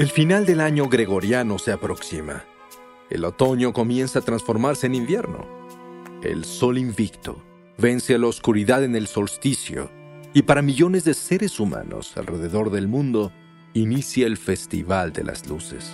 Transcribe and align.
El 0.00 0.08
final 0.08 0.46
del 0.46 0.62
año 0.62 0.88
gregoriano 0.88 1.58
se 1.58 1.72
aproxima. 1.72 2.42
El 3.10 3.22
otoño 3.22 3.74
comienza 3.74 4.20
a 4.20 4.22
transformarse 4.22 4.86
en 4.86 4.94
invierno. 4.94 5.46
El 6.22 6.46
sol 6.46 6.78
invicto 6.78 7.44
vence 7.76 8.14
a 8.14 8.18
la 8.18 8.28
oscuridad 8.28 8.82
en 8.82 8.96
el 8.96 9.08
solsticio 9.08 9.90
y 10.32 10.40
para 10.40 10.62
millones 10.62 11.04
de 11.04 11.12
seres 11.12 11.60
humanos 11.60 12.16
alrededor 12.16 12.70
del 12.70 12.88
mundo 12.88 13.30
inicia 13.74 14.26
el 14.26 14.38
Festival 14.38 15.12
de 15.12 15.22
las 15.22 15.46
Luces. 15.46 15.92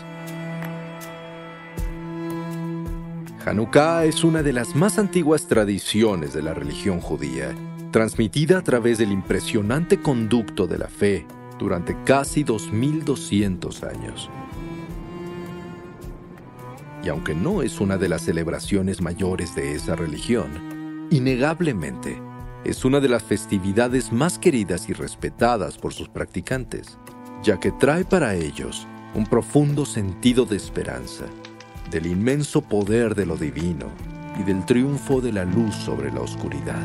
Hanukkah 3.44 4.04
es 4.04 4.22
una 4.22 4.44
de 4.44 4.52
las 4.52 4.76
más 4.76 5.00
antiguas 5.00 5.48
tradiciones 5.48 6.32
de 6.32 6.42
la 6.42 6.54
religión 6.54 7.00
judía, 7.00 7.56
transmitida 7.90 8.58
a 8.58 8.62
través 8.62 8.98
del 8.98 9.10
impresionante 9.10 10.00
conducto 10.00 10.68
de 10.68 10.78
la 10.78 10.86
fe 10.86 11.26
durante 11.58 11.96
casi 12.04 12.42
2200 12.42 13.82
años. 13.84 14.30
Y 17.02 17.08
aunque 17.08 17.34
no 17.34 17.62
es 17.62 17.80
una 17.80 17.96
de 17.98 18.08
las 18.08 18.22
celebraciones 18.22 19.00
mayores 19.00 19.54
de 19.54 19.74
esa 19.74 19.94
religión, 19.94 21.06
innegablemente 21.10 22.20
es 22.64 22.84
una 22.84 22.98
de 22.98 23.08
las 23.08 23.22
festividades 23.22 24.12
más 24.12 24.38
queridas 24.38 24.88
y 24.88 24.92
respetadas 24.92 25.78
por 25.78 25.92
sus 25.92 26.08
practicantes, 26.08 26.98
ya 27.42 27.60
que 27.60 27.70
trae 27.70 28.04
para 28.04 28.34
ellos 28.34 28.88
un 29.14 29.24
profundo 29.24 29.86
sentido 29.86 30.44
de 30.44 30.56
esperanza, 30.56 31.26
del 31.90 32.06
inmenso 32.06 32.60
poder 32.60 33.14
de 33.14 33.24
lo 33.24 33.36
divino 33.36 33.86
y 34.38 34.42
del 34.42 34.66
triunfo 34.66 35.20
de 35.20 35.32
la 35.32 35.44
luz 35.44 35.74
sobre 35.76 36.12
la 36.12 36.20
oscuridad. 36.20 36.84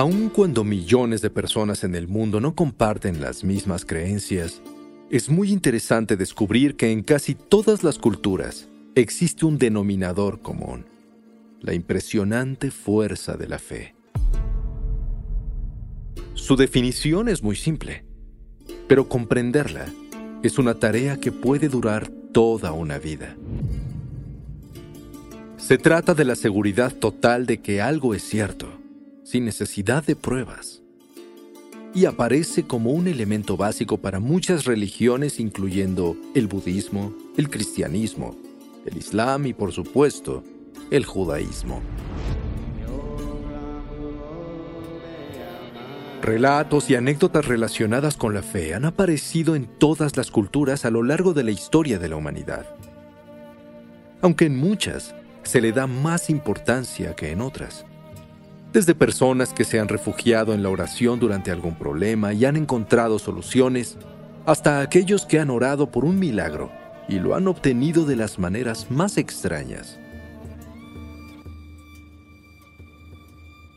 Aun 0.00 0.30
cuando 0.30 0.64
millones 0.64 1.20
de 1.20 1.28
personas 1.28 1.84
en 1.84 1.94
el 1.94 2.08
mundo 2.08 2.40
no 2.40 2.54
comparten 2.54 3.20
las 3.20 3.44
mismas 3.44 3.84
creencias, 3.84 4.62
es 5.10 5.28
muy 5.28 5.52
interesante 5.52 6.16
descubrir 6.16 6.74
que 6.74 6.90
en 6.90 7.02
casi 7.02 7.34
todas 7.34 7.84
las 7.84 7.98
culturas 7.98 8.66
existe 8.94 9.44
un 9.44 9.58
denominador 9.58 10.40
común, 10.40 10.86
la 11.60 11.74
impresionante 11.74 12.70
fuerza 12.70 13.36
de 13.36 13.46
la 13.46 13.58
fe. 13.58 13.94
Su 16.32 16.56
definición 16.56 17.28
es 17.28 17.42
muy 17.42 17.56
simple, 17.56 18.06
pero 18.88 19.06
comprenderla 19.06 19.84
es 20.42 20.58
una 20.58 20.76
tarea 20.76 21.20
que 21.20 21.30
puede 21.30 21.68
durar 21.68 22.08
toda 22.32 22.72
una 22.72 22.98
vida. 22.98 23.36
Se 25.58 25.76
trata 25.76 26.14
de 26.14 26.24
la 26.24 26.36
seguridad 26.36 26.90
total 26.94 27.44
de 27.44 27.60
que 27.60 27.82
algo 27.82 28.14
es 28.14 28.22
cierto 28.22 28.79
sin 29.30 29.44
necesidad 29.44 30.04
de 30.04 30.16
pruebas. 30.16 30.82
Y 31.94 32.06
aparece 32.06 32.64
como 32.64 32.90
un 32.90 33.06
elemento 33.06 33.56
básico 33.56 33.96
para 33.96 34.18
muchas 34.18 34.64
religiones 34.64 35.38
incluyendo 35.38 36.16
el 36.34 36.48
budismo, 36.48 37.14
el 37.36 37.48
cristianismo, 37.48 38.36
el 38.86 38.96
islam 38.96 39.46
y 39.46 39.54
por 39.54 39.72
supuesto 39.72 40.42
el 40.90 41.04
judaísmo. 41.04 41.80
Relatos 46.22 46.90
y 46.90 46.96
anécdotas 46.96 47.46
relacionadas 47.46 48.16
con 48.16 48.34
la 48.34 48.42
fe 48.42 48.74
han 48.74 48.84
aparecido 48.84 49.54
en 49.54 49.66
todas 49.66 50.16
las 50.16 50.32
culturas 50.32 50.84
a 50.84 50.90
lo 50.90 51.04
largo 51.04 51.34
de 51.34 51.44
la 51.44 51.52
historia 51.52 52.00
de 52.00 52.08
la 52.08 52.16
humanidad. 52.16 52.66
Aunque 54.22 54.46
en 54.46 54.56
muchas 54.56 55.14
se 55.44 55.60
le 55.60 55.70
da 55.70 55.86
más 55.86 56.30
importancia 56.30 57.14
que 57.14 57.30
en 57.30 57.40
otras 57.40 57.86
desde 58.72 58.94
personas 58.94 59.52
que 59.52 59.64
se 59.64 59.80
han 59.80 59.88
refugiado 59.88 60.54
en 60.54 60.62
la 60.62 60.68
oración 60.68 61.18
durante 61.18 61.50
algún 61.50 61.76
problema 61.76 62.32
y 62.32 62.44
han 62.44 62.56
encontrado 62.56 63.18
soluciones, 63.18 63.98
hasta 64.46 64.80
aquellos 64.80 65.26
que 65.26 65.40
han 65.40 65.50
orado 65.50 65.90
por 65.90 66.04
un 66.04 66.18
milagro 66.18 66.70
y 67.08 67.18
lo 67.18 67.34
han 67.34 67.48
obtenido 67.48 68.06
de 68.06 68.16
las 68.16 68.38
maneras 68.38 68.90
más 68.90 69.18
extrañas. 69.18 69.98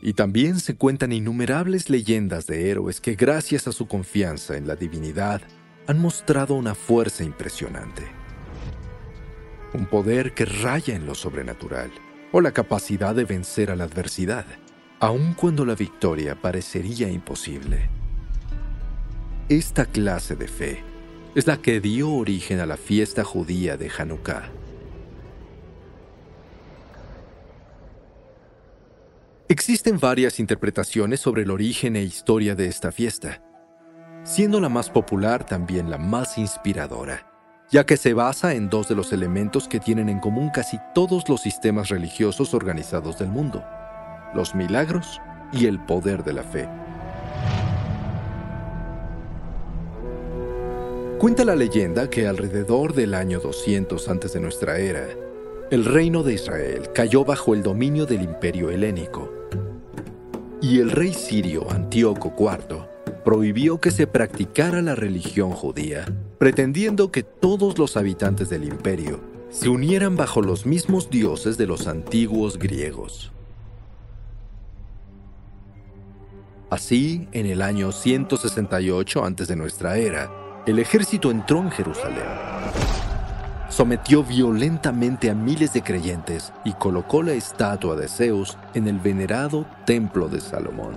Y 0.00 0.12
también 0.12 0.60
se 0.60 0.76
cuentan 0.76 1.12
innumerables 1.12 1.90
leyendas 1.90 2.46
de 2.46 2.70
héroes 2.70 3.00
que 3.00 3.14
gracias 3.14 3.66
a 3.66 3.72
su 3.72 3.88
confianza 3.88 4.56
en 4.56 4.68
la 4.68 4.76
divinidad 4.76 5.40
han 5.86 5.98
mostrado 5.98 6.54
una 6.54 6.74
fuerza 6.74 7.24
impresionante. 7.24 8.02
Un 9.72 9.86
poder 9.86 10.34
que 10.34 10.44
raya 10.44 10.94
en 10.94 11.06
lo 11.06 11.14
sobrenatural 11.14 11.90
o 12.32 12.40
la 12.40 12.52
capacidad 12.52 13.14
de 13.14 13.24
vencer 13.24 13.70
a 13.70 13.76
la 13.76 13.84
adversidad 13.84 14.44
aun 15.00 15.34
cuando 15.34 15.64
la 15.64 15.74
victoria 15.74 16.34
parecería 16.40 17.08
imposible. 17.08 17.90
Esta 19.48 19.86
clase 19.86 20.36
de 20.36 20.48
fe 20.48 20.82
es 21.34 21.46
la 21.46 21.56
que 21.58 21.80
dio 21.80 22.10
origen 22.10 22.60
a 22.60 22.66
la 22.66 22.76
fiesta 22.76 23.24
judía 23.24 23.76
de 23.76 23.90
Hanukkah. 23.90 24.50
Existen 29.48 29.98
varias 30.00 30.40
interpretaciones 30.40 31.20
sobre 31.20 31.42
el 31.42 31.50
origen 31.50 31.96
e 31.96 32.02
historia 32.02 32.54
de 32.54 32.66
esta 32.66 32.90
fiesta, 32.90 33.42
siendo 34.24 34.60
la 34.60 34.68
más 34.68 34.88
popular 34.88 35.44
también 35.44 35.90
la 35.90 35.98
más 35.98 36.38
inspiradora, 36.38 37.26
ya 37.70 37.84
que 37.84 37.96
se 37.96 38.14
basa 38.14 38.54
en 38.54 38.70
dos 38.70 38.88
de 38.88 38.94
los 38.94 39.12
elementos 39.12 39.68
que 39.68 39.80
tienen 39.80 40.08
en 40.08 40.20
común 40.20 40.50
casi 40.50 40.78
todos 40.94 41.28
los 41.28 41.42
sistemas 41.42 41.90
religiosos 41.90 42.54
organizados 42.54 43.18
del 43.18 43.28
mundo, 43.28 43.62
los 44.34 44.54
milagros 44.54 45.20
y 45.52 45.66
el 45.66 45.78
poder 45.78 46.24
de 46.24 46.32
la 46.32 46.42
fe. 46.42 46.68
Cuenta 51.18 51.44
la 51.44 51.56
leyenda 51.56 52.10
que 52.10 52.26
alrededor 52.26 52.92
del 52.92 53.14
año 53.14 53.40
200 53.40 54.08
antes 54.08 54.32
de 54.34 54.40
nuestra 54.40 54.78
era, 54.78 55.06
el 55.70 55.84
reino 55.84 56.22
de 56.22 56.34
Israel 56.34 56.90
cayó 56.94 57.24
bajo 57.24 57.54
el 57.54 57.62
dominio 57.62 58.04
del 58.04 58.22
imperio 58.22 58.70
helénico. 58.70 59.32
Y 60.60 60.80
el 60.80 60.90
rey 60.90 61.14
sirio 61.14 61.70
Antíoco 61.70 62.34
IV 62.38 62.94
prohibió 63.24 63.80
que 63.80 63.90
se 63.90 64.06
practicara 64.06 64.82
la 64.82 64.94
religión 64.94 65.52
judía, 65.52 66.04
pretendiendo 66.38 67.10
que 67.10 67.22
todos 67.22 67.78
los 67.78 67.96
habitantes 67.96 68.50
del 68.50 68.64
imperio 68.64 69.20
se 69.48 69.68
unieran 69.68 70.16
bajo 70.16 70.42
los 70.42 70.66
mismos 70.66 71.08
dioses 71.08 71.56
de 71.56 71.66
los 71.66 71.86
antiguos 71.86 72.58
griegos. 72.58 73.33
Así, 76.70 77.28
en 77.32 77.46
el 77.46 77.62
año 77.62 77.92
168 77.92 79.24
antes 79.24 79.48
de 79.48 79.56
nuestra 79.56 79.96
era, 79.96 80.30
el 80.66 80.78
ejército 80.78 81.30
entró 81.30 81.58
en 81.58 81.70
Jerusalén. 81.70 82.24
Sometió 83.68 84.24
violentamente 84.24 85.30
a 85.30 85.34
miles 85.34 85.72
de 85.72 85.82
creyentes 85.82 86.52
y 86.64 86.72
colocó 86.72 87.22
la 87.22 87.32
estatua 87.32 87.96
de 87.96 88.08
Zeus 88.08 88.56
en 88.72 88.88
el 88.88 88.98
venerado 88.98 89.66
templo 89.84 90.28
de 90.28 90.40
Salomón. 90.40 90.94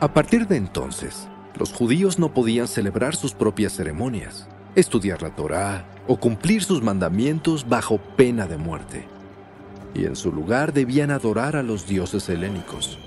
A 0.00 0.12
partir 0.12 0.46
de 0.46 0.56
entonces, 0.56 1.26
los 1.58 1.72
judíos 1.72 2.20
no 2.20 2.32
podían 2.32 2.68
celebrar 2.68 3.16
sus 3.16 3.34
propias 3.34 3.72
ceremonias, 3.72 4.48
estudiar 4.76 5.22
la 5.22 5.34
Torá 5.34 5.86
o 6.06 6.20
cumplir 6.20 6.62
sus 6.62 6.82
mandamientos 6.82 7.68
bajo 7.68 7.98
pena 7.98 8.46
de 8.46 8.58
muerte. 8.58 9.08
Y 9.94 10.04
en 10.04 10.14
su 10.14 10.30
lugar 10.30 10.72
debían 10.72 11.10
adorar 11.10 11.56
a 11.56 11.64
los 11.64 11.88
dioses 11.88 12.28
helénicos. 12.28 12.98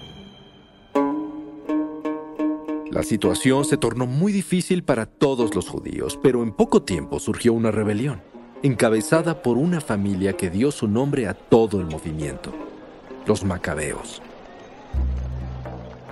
La 2.91 3.03
situación 3.03 3.63
se 3.63 3.77
tornó 3.77 4.05
muy 4.05 4.33
difícil 4.33 4.83
para 4.83 5.05
todos 5.05 5.55
los 5.55 5.69
judíos, 5.69 6.19
pero 6.21 6.43
en 6.43 6.51
poco 6.51 6.81
tiempo 6.81 7.21
surgió 7.21 7.53
una 7.53 7.71
rebelión, 7.71 8.21
encabezada 8.63 9.41
por 9.41 9.57
una 9.57 9.79
familia 9.79 10.33
que 10.33 10.49
dio 10.49 10.71
su 10.71 10.89
nombre 10.89 11.25
a 11.25 11.33
todo 11.33 11.79
el 11.79 11.85
movimiento, 11.85 12.51
los 13.25 13.45
macabeos. 13.45 14.21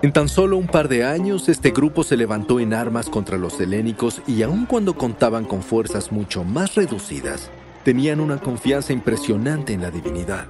En 0.01 0.13
tan 0.13 0.29
solo 0.29 0.55
un 0.55 0.67
par 0.67 0.87
de 0.87 1.03
años, 1.03 1.49
este 1.49 1.71
grupo 1.71 2.05
se 2.05 2.15
levantó 2.15 2.61
en 2.61 2.73
armas 2.73 3.09
contra 3.09 3.37
los 3.37 3.59
helénicos 3.59 4.21
y 4.25 4.41
aun 4.43 4.65
cuando 4.65 4.93
contaban 4.93 5.43
con 5.43 5.61
fuerzas 5.61 6.13
mucho 6.13 6.45
más 6.45 6.75
reducidas, 6.75 7.51
tenían 7.83 8.21
una 8.21 8.39
confianza 8.39 8.93
impresionante 8.93 9.73
en 9.73 9.81
la 9.81 9.91
divinidad. 9.91 10.45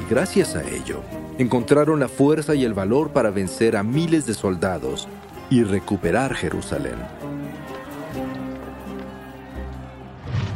Y 0.00 0.10
gracias 0.10 0.56
a 0.56 0.68
ello, 0.68 1.00
encontraron 1.42 2.00
la 2.00 2.08
fuerza 2.08 2.54
y 2.54 2.64
el 2.64 2.74
valor 2.74 3.10
para 3.10 3.30
vencer 3.30 3.76
a 3.76 3.82
miles 3.82 4.26
de 4.26 4.34
soldados 4.34 5.08
y 5.50 5.64
recuperar 5.64 6.34
Jerusalén. 6.34 6.96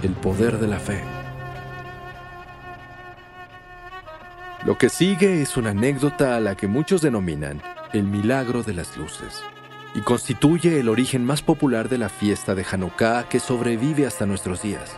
El 0.02 0.12
poder 0.12 0.58
de 0.58 0.66
la 0.66 0.78
fe. 0.78 1.02
Lo 4.64 4.78
que 4.78 4.88
sigue 4.88 5.42
es 5.42 5.56
una 5.56 5.70
anécdota 5.70 6.36
a 6.36 6.40
la 6.40 6.56
que 6.56 6.66
muchos 6.66 7.00
denominan 7.00 7.62
el 7.92 8.04
milagro 8.04 8.62
de 8.62 8.74
las 8.74 8.96
luces 8.96 9.42
y 9.94 10.00
constituye 10.00 10.80
el 10.80 10.88
origen 10.88 11.24
más 11.24 11.40
popular 11.40 11.88
de 11.88 11.98
la 11.98 12.08
fiesta 12.08 12.54
de 12.54 12.66
Hanukkah 12.70 13.28
que 13.28 13.38
sobrevive 13.40 14.06
hasta 14.06 14.26
nuestros 14.26 14.62
días. 14.62 14.96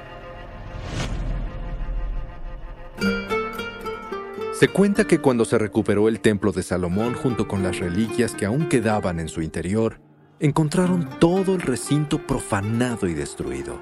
Se 4.59 4.67
cuenta 4.67 5.07
que 5.07 5.21
cuando 5.21 5.45
se 5.45 5.57
recuperó 5.57 6.09
el 6.09 6.19
templo 6.19 6.51
de 6.51 6.65
Salomón 6.65 7.15
junto 7.15 7.47
con 7.47 7.63
las 7.63 7.79
reliquias 7.79 8.35
que 8.35 8.45
aún 8.45 8.69
quedaban 8.69 9.21
en 9.21 9.29
su 9.29 9.41
interior, 9.41 10.01
encontraron 10.41 11.09
todo 11.21 11.55
el 11.55 11.61
recinto 11.61 12.27
profanado 12.27 13.07
y 13.07 13.15
destruido. 13.15 13.81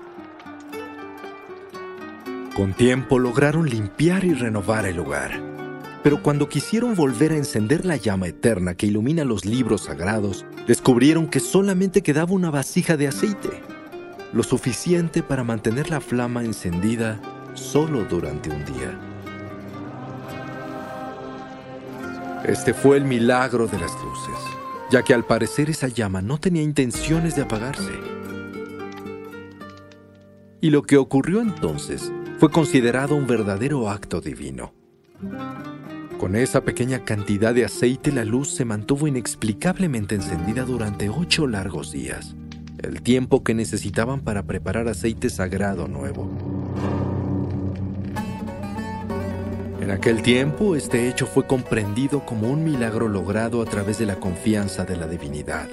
Con 2.55 2.75
tiempo 2.75 3.19
lograron 3.19 3.71
limpiar 3.71 4.27
y 4.27 4.35
renovar 4.35 4.85
el 4.85 4.97
lugar, 4.97 5.41
pero 6.03 6.23
cuando 6.23 6.47
quisieron 6.47 6.95
volver 6.95 7.33
a 7.33 7.39
encender 7.39 7.87
la 7.87 7.97
llama 7.97 8.27
eterna 8.27 8.75
que 8.75 8.85
ilumina 8.85 9.25
los 9.25 9.47
libros 9.47 9.85
sagrados, 9.85 10.45
descubrieron 10.67 11.29
que 11.29 11.41
solamente 11.41 12.03
quedaba 12.03 12.35
una 12.35 12.51
vasija 12.51 12.99
de 12.99 13.09
aceite, 13.09 13.63
lo 14.35 14.43
suficiente 14.43 15.23
para 15.23 15.43
mantener 15.43 15.89
la 15.89 16.03
flama 16.03 16.45
encendida 16.45 17.19
solo 17.55 18.05
durante 18.05 18.51
un 18.51 18.63
día. 18.67 19.16
Este 22.45 22.75
fue 22.75 22.97
el 22.97 23.05
milagro 23.05 23.67
de 23.67 23.79
las 23.79 23.93
luces, 24.03 24.39
ya 24.91 25.03
que 25.03 25.15
al 25.15 25.25
parecer 25.25 25.71
esa 25.71 25.89
llama 25.89 26.23
no 26.23 26.39
tenía 26.39 26.63
intenciones 26.63 27.35
de 27.35 27.43
apagarse. 27.43 27.93
Y 30.61 30.71
lo 30.71 30.83
que 30.83 30.97
ocurrió 30.97 31.41
entonces 31.41 32.13
fue 32.39 32.51
considerado 32.51 33.15
un 33.15 33.27
verdadero 33.27 33.89
acto 33.89 34.21
divino. 34.21 34.73
Con 36.19 36.37
esa 36.37 36.63
pequeña 36.63 37.05
cantidad 37.05 37.55
de 37.55 37.65
aceite 37.65 38.13
la 38.13 38.25
luz 38.25 38.55
se 38.55 38.65
mantuvo 38.65 39.07
inexplicablemente 39.07 40.15
encendida 40.15 40.65
durante 40.65 41.09
ocho 41.09 41.47
largos 41.47 41.93
días, 41.93 42.37
el 42.83 43.03
tiempo 43.03 43.43
que 43.43 43.55
necesitaban 43.55 44.21
para 44.21 44.45
preparar 44.45 44.89
aceite 44.89 45.31
sagrado 45.31 45.89
nuevo. 45.89 46.31
En 49.87 49.93
aquel 49.93 50.21
tiempo, 50.21 50.75
este 50.75 51.09
hecho 51.09 51.29
fue 51.29 51.47
comprendido 51.47 52.27
como 52.27 52.51
un 52.51 52.65
milagro 52.65 53.07
logrado 53.07 53.63
a 53.63 53.67
través 53.67 53.99
de 53.99 54.07
la 54.07 54.17
confianza 54.17 54.85
de 54.85 54.97
la 54.97 55.07
divinidad. 55.07 55.69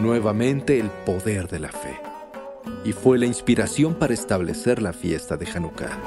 Nuevamente 0.00 0.78
el 0.78 0.88
poder 0.88 1.48
de 1.48 1.58
la 1.58 1.72
fe. 1.72 2.00
Y 2.84 2.92
fue 2.92 3.18
la 3.18 3.26
inspiración 3.26 3.96
para 3.96 4.14
establecer 4.14 4.80
la 4.80 4.92
fiesta 4.92 5.36
de 5.36 5.48
Hanukkah. 5.48 5.98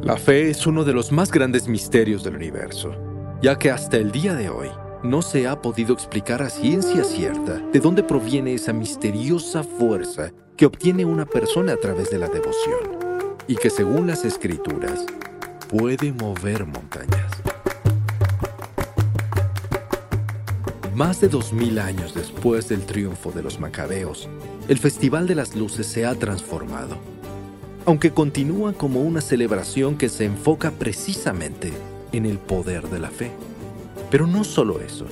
La 0.00 0.16
fe 0.16 0.48
es 0.48 0.66
uno 0.66 0.84
de 0.84 0.94
los 0.94 1.12
más 1.12 1.30
grandes 1.30 1.68
misterios 1.68 2.24
del 2.24 2.36
universo, 2.36 2.94
ya 3.42 3.58
que 3.58 3.70
hasta 3.70 3.98
el 3.98 4.10
día 4.10 4.34
de 4.34 4.48
hoy 4.48 4.70
no 5.02 5.20
se 5.20 5.46
ha 5.46 5.60
podido 5.60 5.92
explicar 5.92 6.40
a 6.40 6.48
ciencia 6.48 7.04
cierta 7.04 7.58
de 7.58 7.78
dónde 7.78 8.02
proviene 8.02 8.54
esa 8.54 8.72
misteriosa 8.72 9.62
fuerza 9.62 10.32
que 10.56 10.64
obtiene 10.64 11.04
una 11.04 11.26
persona 11.26 11.74
a 11.74 11.76
través 11.76 12.10
de 12.10 12.18
la 12.18 12.28
devoción 12.28 12.96
y 13.46 13.56
que 13.56 13.68
según 13.68 14.06
las 14.06 14.24
escrituras 14.24 15.04
puede 15.68 16.12
mover 16.12 16.64
montañas. 16.64 17.30
Más 20.94 21.20
de 21.20 21.28
dos 21.28 21.52
mil 21.52 21.78
años 21.78 22.14
después 22.14 22.70
del 22.70 22.86
triunfo 22.86 23.30
de 23.30 23.42
los 23.42 23.60
macabeos, 23.60 24.30
el 24.68 24.78
Festival 24.78 25.26
de 25.26 25.34
las 25.34 25.54
Luces 25.54 25.86
se 25.86 26.06
ha 26.06 26.14
transformado, 26.14 26.96
aunque 27.84 28.12
continúa 28.12 28.72
como 28.72 29.02
una 29.02 29.20
celebración 29.20 29.98
que 29.98 30.08
se 30.08 30.24
enfoca 30.24 30.70
precisamente 30.70 31.70
en 32.12 32.24
el 32.24 32.38
poder 32.38 32.88
de 32.88 32.98
la 32.98 33.10
fe. 33.10 33.30
Pero 34.10 34.26
no 34.26 34.42
solo 34.42 34.80
eso, 34.80 35.04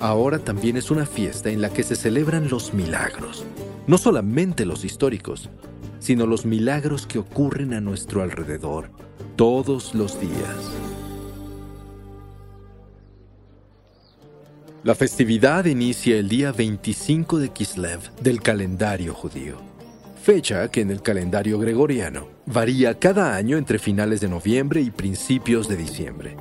ahora 0.00 0.40
también 0.40 0.76
es 0.76 0.90
una 0.90 1.06
fiesta 1.06 1.48
en 1.48 1.60
la 1.60 1.72
que 1.72 1.84
se 1.84 1.94
celebran 1.94 2.48
los 2.48 2.74
milagros, 2.74 3.44
no 3.86 3.98
solamente 3.98 4.66
los 4.66 4.84
históricos, 4.84 5.48
sino 5.98 6.26
los 6.26 6.44
milagros 6.44 7.06
que 7.06 7.18
ocurren 7.18 7.74
a 7.74 7.80
nuestro 7.80 8.22
alrededor 8.22 8.90
todos 9.36 9.94
los 9.94 10.20
días. 10.20 10.72
La 14.82 14.94
festividad 14.94 15.66
inicia 15.66 16.16
el 16.16 16.30
día 16.30 16.52
25 16.52 17.38
de 17.38 17.50
Kislev 17.50 18.00
del 18.22 18.40
calendario 18.40 19.12
judío, 19.12 19.58
fecha 20.22 20.70
que 20.70 20.80
en 20.80 20.90
el 20.90 21.02
calendario 21.02 21.58
gregoriano 21.58 22.28
varía 22.46 22.98
cada 22.98 23.36
año 23.36 23.58
entre 23.58 23.78
finales 23.78 24.22
de 24.22 24.28
noviembre 24.28 24.80
y 24.80 24.90
principios 24.90 25.68
de 25.68 25.76
diciembre. 25.76 26.36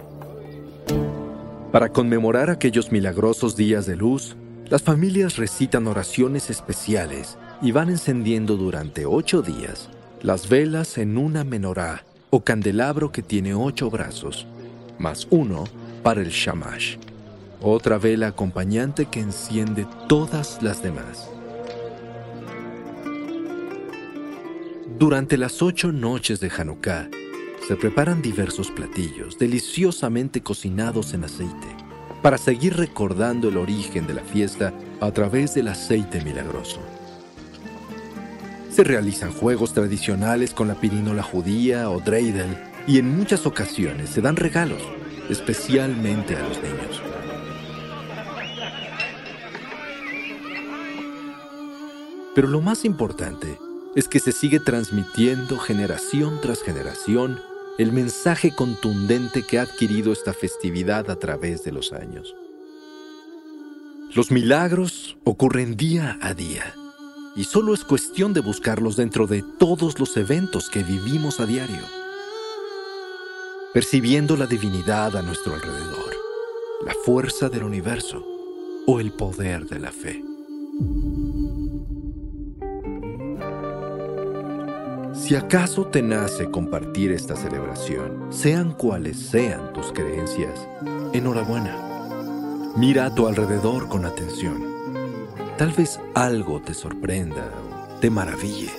Para 1.73 1.89
conmemorar 1.89 2.49
aquellos 2.49 2.93
milagrosos 2.93 3.57
días 3.57 3.85
de 3.85 3.97
luz, 3.97 4.37
las 4.69 4.83
familias 4.83 5.37
recitan 5.37 5.87
oraciones 5.87 6.49
especiales 6.49 7.37
y 7.61 7.71
van 7.71 7.89
encendiendo 7.89 8.55
durante 8.55 9.05
ocho 9.05 9.41
días 9.41 9.89
las 10.21 10.47
velas 10.47 10.97
en 10.97 11.17
una 11.17 11.43
menorá 11.43 12.03
o 12.29 12.43
candelabro 12.43 13.11
que 13.11 13.23
tiene 13.23 13.55
ocho 13.55 13.89
brazos, 13.89 14.45
más 14.99 15.27
uno 15.31 15.63
para 16.03 16.21
el 16.21 16.29
shamash, 16.29 16.97
otra 17.61 17.97
vela 17.97 18.27
acompañante 18.27 19.07
que 19.07 19.21
enciende 19.21 19.87
todas 20.07 20.61
las 20.61 20.83
demás. 20.83 21.29
Durante 24.99 25.37
las 25.37 25.61
ocho 25.63 25.91
noches 25.91 26.39
de 26.41 26.51
Hanukkah, 26.55 27.09
se 27.67 27.75
preparan 27.75 28.21
diversos 28.21 28.69
platillos 28.69 29.39
deliciosamente 29.39 30.41
cocinados 30.41 31.13
en 31.13 31.23
aceite 31.23 31.78
para 32.21 32.37
seguir 32.37 32.75
recordando 32.75 33.49
el 33.49 33.57
origen 33.57 34.07
de 34.07 34.13
la 34.13 34.23
fiesta 34.23 34.73
a 34.99 35.11
través 35.11 35.53
del 35.53 35.69
aceite 35.69 36.21
milagroso. 36.21 36.79
Se 38.71 38.83
realizan 38.83 39.31
juegos 39.31 39.73
tradicionales 39.73 40.53
con 40.53 40.67
la 40.67 40.75
pirinola 40.75 41.23
judía 41.23 41.89
o 41.89 41.99
dreidel 41.99 42.57
y 42.87 42.99
en 42.99 43.15
muchas 43.17 43.45
ocasiones 43.45 44.09
se 44.09 44.21
dan 44.21 44.35
regalos, 44.35 44.81
especialmente 45.29 46.35
a 46.35 46.47
los 46.47 46.61
niños. 46.61 47.01
Pero 52.35 52.47
lo 52.47 52.61
más 52.61 52.85
importante 52.85 53.59
es 53.95 54.07
que 54.07 54.19
se 54.19 54.31
sigue 54.31 54.59
transmitiendo 54.59 55.57
generación 55.57 56.39
tras 56.41 56.61
generación 56.61 57.39
el 57.79 57.93
mensaje 57.93 58.53
contundente 58.53 59.43
que 59.43 59.57
ha 59.57 59.61
adquirido 59.61 60.11
esta 60.11 60.33
festividad 60.33 61.09
a 61.09 61.17
través 61.17 61.63
de 61.63 61.71
los 61.71 61.93
años. 61.93 62.35
Los 64.13 64.31
milagros 64.31 65.17
ocurren 65.23 65.77
día 65.77 66.19
a 66.21 66.33
día 66.33 66.75
y 67.37 67.45
solo 67.45 67.73
es 67.73 67.85
cuestión 67.85 68.33
de 68.33 68.41
buscarlos 68.41 68.97
dentro 68.97 69.27
de 69.27 69.45
todos 69.57 69.97
los 69.97 70.17
eventos 70.17 70.69
que 70.69 70.83
vivimos 70.83 71.39
a 71.39 71.45
diario, 71.45 71.79
percibiendo 73.73 74.35
la 74.35 74.45
divinidad 74.45 75.15
a 75.15 75.21
nuestro 75.21 75.53
alrededor, 75.53 76.13
la 76.85 76.93
fuerza 77.05 77.47
del 77.47 77.63
universo 77.63 78.25
o 78.87 78.99
el 78.99 79.13
poder 79.13 79.67
de 79.67 79.79
la 79.79 79.93
fe. 79.93 80.21
Si 85.29 85.35
acaso 85.35 85.85
te 85.85 86.01
nace 86.01 86.49
compartir 86.49 87.11
esta 87.11 87.35
celebración, 87.35 88.33
sean 88.33 88.71
cuales 88.71 89.15
sean 89.15 89.73
tus 89.73 89.91
creencias, 89.91 90.67
enhorabuena. 91.13 91.77
Mira 92.75 93.05
a 93.05 93.13
tu 93.13 93.27
alrededor 93.27 93.89
con 93.89 94.05
atención. 94.05 94.65
Tal 95.55 95.71
vez 95.73 95.99
algo 96.15 96.59
te 96.63 96.73
sorprenda 96.73 97.47
o 97.61 97.99
te 97.99 98.09
maraville. 98.09 98.71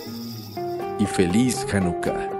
Y 0.99 1.07
feliz 1.07 1.65
Hanukkah. 1.73 2.40